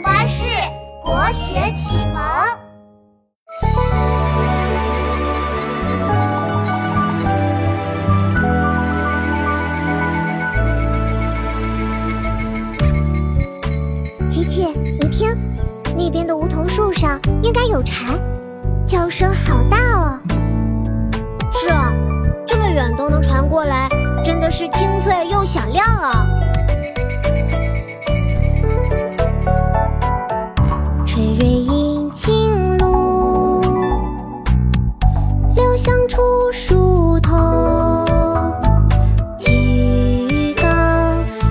[0.00, 0.44] 巴士
[1.02, 2.22] 国学启蒙。
[14.28, 14.66] 琪琪，
[15.00, 15.34] 你听，
[15.96, 18.20] 那边的梧桐树上应该有蝉，
[18.86, 20.20] 叫声好大哦。
[21.52, 21.92] 是啊，
[22.46, 23.88] 这么远都能传过来，
[24.22, 26.26] 真的是清脆又响亮啊。
[35.76, 37.36] 留香出疏桐。
[39.38, 40.64] 举高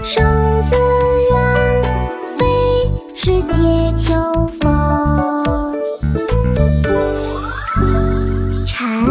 [0.03, 0.25] 声
[0.63, 0.75] 自
[1.29, 1.83] 远，
[2.35, 2.43] 非
[3.13, 4.15] 是藉秋
[4.59, 5.75] 风。
[8.65, 9.05] 蝉，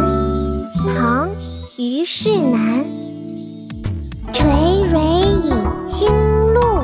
[0.97, 1.29] 唐·
[1.77, 2.85] 虞世南。
[4.33, 4.45] 垂
[4.91, 5.55] 蕊饮
[5.87, 6.09] 清
[6.55, 6.83] 露，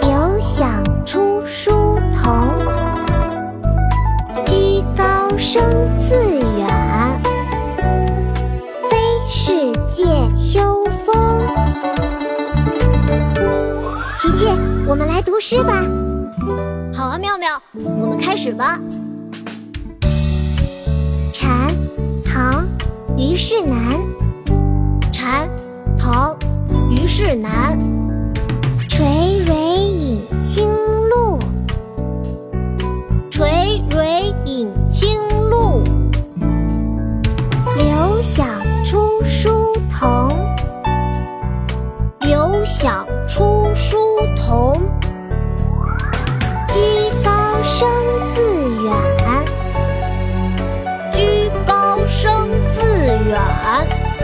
[0.00, 0.82] 留香
[5.42, 5.60] 生
[5.98, 6.14] 自
[6.56, 7.20] 远，
[8.88, 8.96] 非
[9.28, 10.04] 是藉
[10.36, 11.44] 秋风。
[14.20, 14.46] 琪琪，
[14.86, 15.82] 我们来读诗吧。
[16.94, 18.78] 好啊，妙妙，我们开始吧。
[21.32, 21.74] 蝉，
[22.24, 22.64] 唐·
[23.16, 24.00] 虞世南。
[25.12, 25.50] 蝉，
[25.98, 26.38] 唐，
[26.88, 27.76] 虞世南。
[42.72, 43.98] 小出书
[44.34, 44.80] 童。
[46.68, 46.80] 居
[47.22, 47.86] 高声
[48.32, 48.94] 自远。
[51.12, 52.80] 居高声自
[53.28, 54.21] 远。